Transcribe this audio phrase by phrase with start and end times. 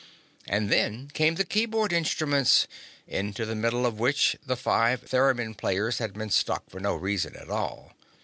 [0.47, 2.65] And then came the keyboard instruments,
[3.07, 7.35] into the middle of which the five theremin players had been stuck for no reason
[7.35, 7.93] at all.